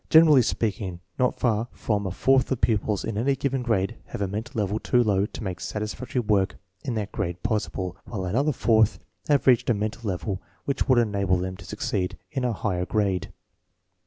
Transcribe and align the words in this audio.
Generally 0.09 0.41
speaking, 0.41 0.99
not 1.19 1.37
far 1.39 1.67
from 1.73 2.07
a 2.07 2.11
fourth 2.11 2.45
of 2.45 2.49
the 2.49 2.57
pupils 2.57 3.05
in 3.05 3.19
any 3.19 3.35
given 3.35 3.61
grade 3.61 3.97
have 4.05 4.19
a 4.19 4.27
mental 4.27 4.57
level 4.59 4.79
too 4.79 5.03
low 5.03 5.27
to 5.27 5.43
make 5.43 5.59
satis 5.59 5.93
factory 5.93 6.19
work 6.21 6.55
in 6.83 6.95
that 6.95 7.11
grade 7.11 7.43
possible, 7.43 7.95
while 8.05 8.25
another 8.25 8.51
fourth 8.51 8.97
have 9.27 9.45
reached 9.45 9.69
a 9.69 9.75
mental 9.75 10.01
level 10.09 10.41
which 10.65 10.89
would 10.89 10.97
enable 10.97 11.37
them 11.37 11.55
to 11.55 11.65
succeed 11.65 12.17
in 12.31 12.43
a 12.43 12.51
higher 12.51 12.87
grade. 12.87 13.31